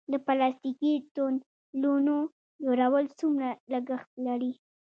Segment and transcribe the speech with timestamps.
[0.11, 2.15] د پلاستیکي تونلونو
[2.65, 4.53] جوړول څومره لګښت لري؟